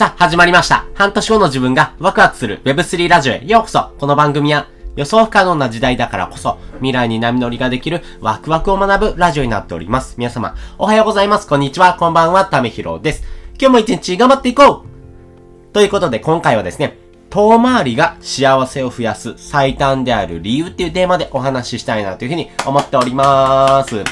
[0.00, 0.86] さあ、始まりました。
[0.94, 3.92] 半年後の自分がワクワクする Web3 ラジオへようこそ。
[3.98, 4.66] この番組は
[4.96, 10.14] 予想不可能な時代だからこそ未来に波乗りができるワクワクを学ぶラジオになっております。
[10.16, 11.46] 皆様、おはようございます。
[11.46, 11.98] こんにちは。
[12.00, 12.46] こんばんは。
[12.46, 13.24] ためひろです。
[13.60, 16.96] 今日も一日頑張っていこうということで今回はですね、
[17.28, 24.02] 遠回りが幸せを増やす最短である理由っていうテーマでお話ししたいなというふうに思っております。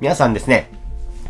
[0.00, 0.72] 皆さんですね、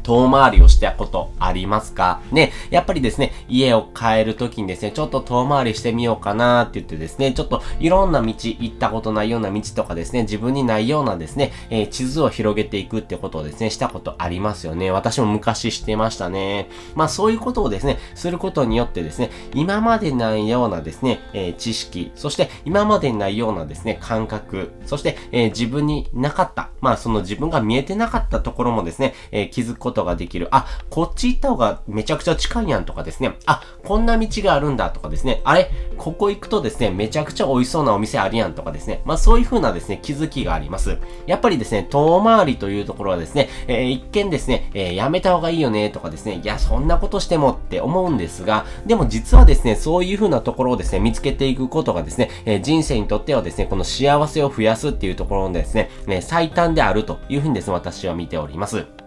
[0.02, 2.20] 遠回りをしたことありますか？
[2.32, 14.90] ね、やっぱりですね、家を変えるときにですね、ちょっと遠回りしてみようかなって言ってですね、ちょっといろんな道、行ったことないような道とかですね、自分にないようなですね、えー地図を広げていくってことをですね、したことありますよね。
[14.90, 16.68] 私も昔してましたね。
[16.94, 30.48] まあそういうことをですね、することによってですね、今までないようなですね、えー知識、そして今までないようなですね、感覚、そして、えー自分になかった、まあその自分が見えてなかったところもですね、え気づくことことができる。
[30.52, 33.36] あ、こっち行った方がめちゃくちゃ近いやんとかですね。
[33.46, 35.40] あ、こんな道があるんだとかですね。
[35.44, 39.02] あれ、ここ行くとですね、めちゃくちゃ美味しそうなお店あるやんとかですね。
[39.04, 40.98] まあそういう風なですね、気づきがあります。
[41.26, 58.99] やっぱりですね、遠回りというところはですね、えー一見ですね、えーやめた方がいいよねとかですね、いや、そんなことしてもって思うんですが、でも実はですね、そういう風なところをですね、見つけていくことがですね、えー人生にとってはですね、この幸せを増やすっていうところのですね、え最短であるという風にですね、私は見ております。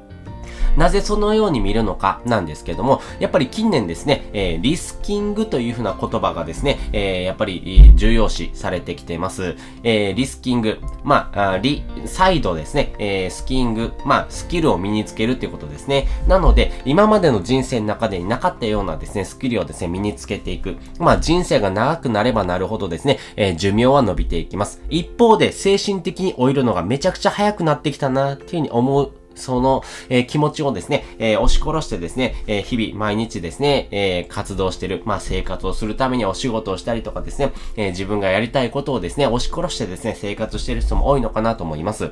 [0.77, 9.55] なぜそのように見るのかなんですけども、やっぱり近年ですね、えーリスキングというふうな言葉がですね、えーやっぱり重要視されてきています。
[9.83, 16.07] えーリスキング、まあ、リ、サイドですね、えースキング、まあ、スキルを身につけるっていうことですね。
[16.27, 20.77] なので、今までの人生の中でになかったようなですね、スキルをですね、身につけていく。
[20.99, 24.81] まあ、人生が長くなればなるほどですね、えー寿命は伸びていきます。
[24.89, 42.11] 一方で、精神的に老いるのがめちゃくちゃ早くなってきたな、っていうふうに思うその、えー気持ちをですね、えー押し殺してですね、えー日々毎日ですね、え活動してる、まあ生活をするためにお仕事をしたりとかですね、え自分がやりたいことをですね、押し殺してですね、生活してる人も多いのかなと思います。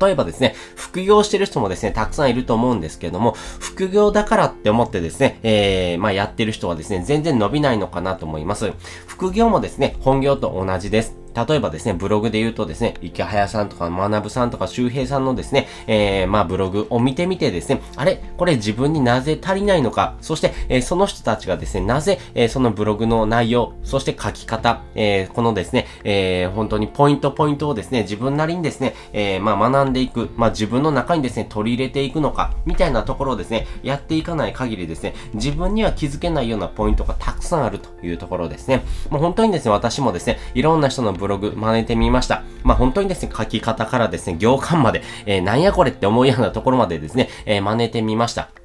[0.00, 8.72] 例えばですね、副業してる人もですね、たくさんいると思うんですけども、副業だからって思ってですね、えー、まあやってる人はですね、全然伸びないのかなと思います。
[9.06, 11.21] 副業もですね、本業と同じです。
[11.34, 38.84] 例えばですね、ブログで言うとですね、池早さんとか学さんとか周平さんのですね、えー、まあブログを見てみてですね、あれこれ自分になぜ足りないのか、そして、えーその人たちがですね、なぜ、えーそのブログの内容、そして書き方、えーこのですね、えー本当にポイントポイントをですね、自分なりにですね、えーまあ学んでいく、まあ自分の中にですね、取り入れていくのか、みたいなところをですね、やっていかない限りですね、自分には気づけないようなポイントがたくさんあるというところですね。
[39.10, 42.42] もう本当にですね、私もですね、いろんな人のブログ真似てみました。
[42.64, 48.61] まあ本当にですね、書き方からですね、行間まで、えーなんやこれって思うようなところまでですね、えー真似てみました。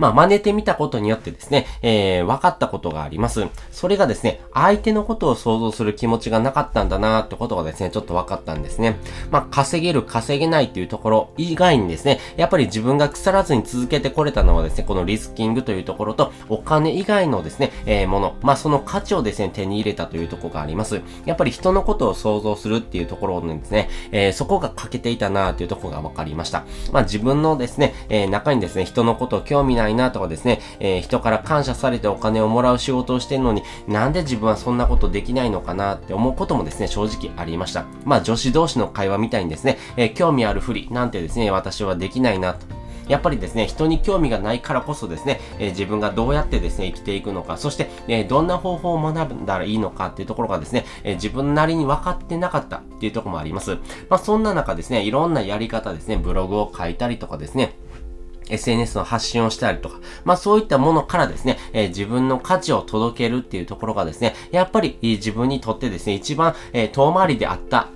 [0.00, 3.46] まあ、真似てみたことによってですね、えー、分かったことがあります。
[3.70, 8.96] それがですね、相手のことを想像する気持ちがなかったんだなってことがですね、ちょっと分かったんですね。
[9.30, 21.02] まあ、稼げる、稼げないっていうところ以外にですね、やっぱり自分が腐らずに続けてこれたのはですね、このリスキングというところと、お金以外のですね、えー、もの、まあ、その価値をですね、手に入れたというところがあります。
[21.26, 26.64] やっぱり人のことを想像するっていうところにですね、えー、そこが欠けていたなっていうところが分かりました。
[26.92, 37.84] まあ、自分のですね、えー、中にですね、人のことを興味ないないなとかですね、えー人から感謝されてお金をもらう仕事をしてるのに、なんで自分はそんなことできないのかなって思うこともですね、正直ありました。
[38.04, 42.66] まあ、女子同士の会話みたいにですね、えー興味あるふりなんてですね、私はできないなと。
[43.08, 53.78] やっぱりですね、人に興味がないからこそですね、えー自分がどうやってですね、生きていくのか、そして、えーどんな方法を学んだらいいのかっていうところがですね、えー自分なりに分かってなかったっていうところもあります。
[54.08, 57.74] まあ、そんな中ですね、いろんなやり方ですね、ブログを書いたりとかですね、
[58.50, 67.88] SNS の発信をしたりとか、まあそういったものからですね、えー自分の価値を届けるっていうところがですね、やっぱり自分にとってですね、一番、えー遠回りであった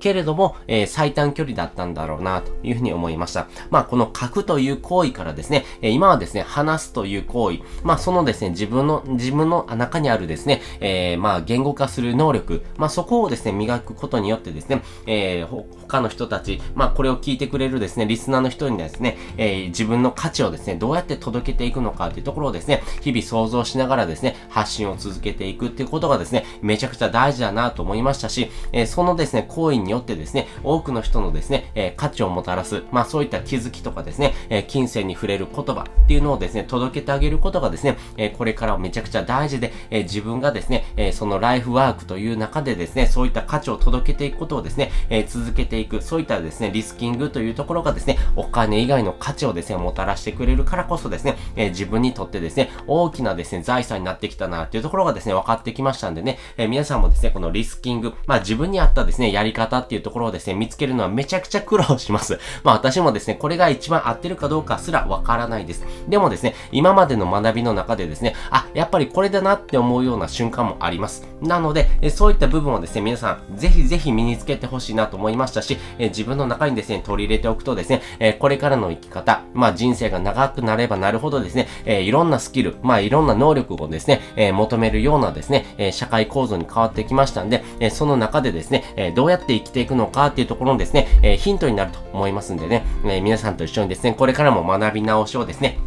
[0.00, 3.46] けれども、えー最短距離だったんだろうな、というふうに思いました。
[3.70, 62.38] まあ、この書くという行為からですね、えー今はですね、話すという行為、まあ、そのですね、自分の、自分の中にあるですね、えーまあ、言語化する能力、まあ、そこをですね、磨くことによってですね、えー他の人たち、まあ、これを聞いてくれるですね、リスナーの人にですね、えー自分の価値をですね、どうやって届けていくのかというところをですね、日々想像しながらですね、発信を続けていくっていうことがですね、めちゃくちゃ大事だなと思いましたし、えーそのですね、行為にによってですね、多くの人のですね、えー、価値をもたらす、まあそういった気づきとかですね、えー、金銭に触れる言葉っていうのをですね、届けてあげることがですね、えー、これからめちゃくちゃ大事で、えー、自分がですね、えー、そのライフワークという中でですね、そういった価値を届けていくことをですね、えー、続けていく、そういったですね、リスキングというところがですね、お金以外の価値をですね、もたらしてくれるからこそですね、えー、自分にとってですね、大きなですね、財産になってきたなっていうところがですね、分かってきましたんでね、えー、皆さんもですね、このリスキング、まあ自分に合ったですね、やり方っていうところをですね、見つけるのはめちゃくちゃ苦労します。
[62.64, 65.84] まあ私もですね、これが一番合ってるかどうかすらわからないです。
[66.08, 71.26] でもですね、今までの学びの中でですね、あ、やっぱりこれだなって思うような瞬間もあります。
[71.42, 95.78] なので、えそういった部分をですね、皆さん、ぜひぜひ身につけてほしいなと思いましたし、え自分の中にですね、取り入れておくとですね、えこれからの生き方、まあ人生が長くなればなるほどですね、えいろんなスキル、まあいろんな能力をですね、え求めるようなですね、え社会構造に変わってきましたんで、えその中でですね、えどうやって生きていくのかっていうところのですね、えヒントになると思いますんでね、え皆さんと一緒にですね、これからも学び直しをですね、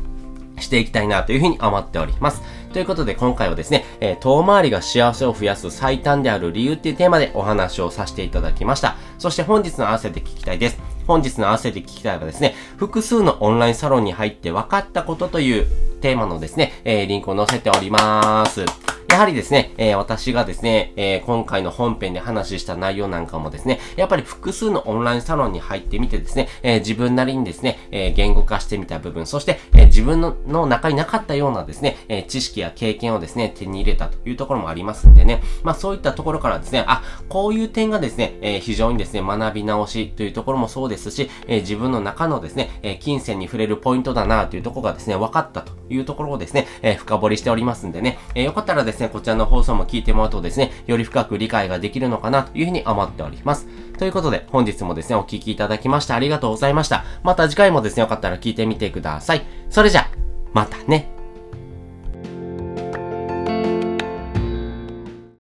[0.59, 2.41] していきたいなというふうに思っております。
[2.71, 8.95] ということで今回はですね、えー、遠回りが幸せを増やす最短である理由っていうテーマでお話をさせていただきました。
[9.19, 10.79] そして本日の合わせて聞きたいです。
[11.05, 15.67] 本日の合わせて聞きたいはですね、複数のオンラインサロンに入って分かったことという
[16.01, 18.82] テーマのですね、えー、リンクを載せております。
[19.13, 53.67] やはりですね、えー、私がですね、えー、今回の本編で話した内容なんかもですね、やっぱり複数のオンラインサロンに入ってみてですね、えー、自分なりにですね、え言語化してみた部分、そして、え自分のの中になかったようなですね、え知識や経験をですね、手に入れたというところもありますんでね、まあそういったところからですね、あ、こういう点がですね、え非常にですね、学び直しというところもそうですし、え自分の中のですね、え金銭に触れるポイントだなというところがですね、分かったというところをですね、え深掘りしておりますんでね、えよかったらですね、ねこちらの放送もも聞いてもらうとですね、より深く理解ができるのかなというふうに思っております。
[53.97, 57.03] ということで、本日もですね、お聴きいただきましてありがとうございました。
[57.23, 59.45] また次回もですね、よかったら聞いてみてください。
[59.69, 60.09] それじゃ、
[60.53, 61.22] またね。